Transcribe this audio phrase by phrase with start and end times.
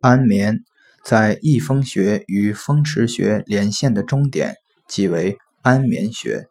[0.00, 0.60] 安眠
[1.04, 4.56] 在翳风穴与风池穴连线的中点
[4.88, 6.46] 即为安眠穴